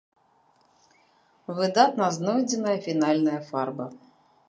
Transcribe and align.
Выдатна 1.59 2.09
знойдзеная 2.17 2.77
фінальная 2.89 3.41
фарба. 3.53 3.85